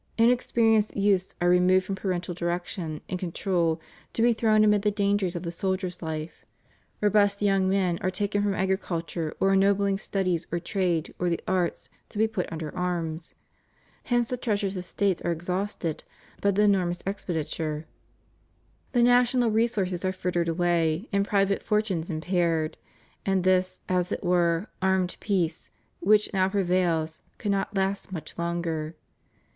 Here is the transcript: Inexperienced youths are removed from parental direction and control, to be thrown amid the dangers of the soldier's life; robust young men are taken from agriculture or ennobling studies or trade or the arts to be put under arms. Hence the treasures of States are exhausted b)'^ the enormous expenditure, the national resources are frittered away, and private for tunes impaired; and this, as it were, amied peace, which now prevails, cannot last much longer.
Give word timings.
Inexperienced 0.17 0.97
youths 0.97 1.35
are 1.39 1.47
removed 1.47 1.85
from 1.85 1.93
parental 1.93 2.33
direction 2.33 3.01
and 3.07 3.19
control, 3.19 3.79
to 4.13 4.23
be 4.23 4.33
thrown 4.33 4.63
amid 4.63 4.81
the 4.81 4.89
dangers 4.89 5.35
of 5.35 5.43
the 5.43 5.51
soldier's 5.51 6.01
life; 6.01 6.43
robust 7.01 7.39
young 7.39 7.69
men 7.69 7.99
are 8.01 8.09
taken 8.09 8.41
from 8.41 8.55
agriculture 8.55 9.31
or 9.39 9.53
ennobling 9.53 9.99
studies 9.99 10.47
or 10.51 10.57
trade 10.57 11.13
or 11.19 11.29
the 11.29 11.39
arts 11.47 11.87
to 12.09 12.17
be 12.17 12.27
put 12.27 12.51
under 12.51 12.75
arms. 12.75 13.35
Hence 14.05 14.29
the 14.29 14.37
treasures 14.37 14.75
of 14.75 14.85
States 14.85 15.21
are 15.21 15.31
exhausted 15.31 16.03
b)'^ 16.41 16.55
the 16.55 16.63
enormous 16.63 17.03
expenditure, 17.05 17.85
the 18.93 19.03
national 19.03 19.51
resources 19.51 20.03
are 20.03 20.11
frittered 20.11 20.47
away, 20.49 21.09
and 21.13 21.27
private 21.27 21.61
for 21.61 21.79
tunes 21.79 22.09
impaired; 22.09 22.75
and 23.23 23.43
this, 23.43 23.81
as 23.87 24.11
it 24.11 24.23
were, 24.23 24.65
amied 24.81 25.15
peace, 25.19 25.69
which 25.99 26.33
now 26.33 26.49
prevails, 26.49 27.21
cannot 27.37 27.75
last 27.77 28.11
much 28.11 28.35
longer. 28.39 28.95